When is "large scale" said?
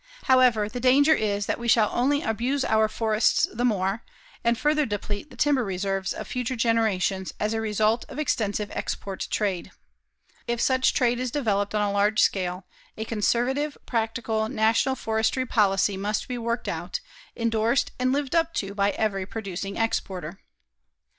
11.93-12.65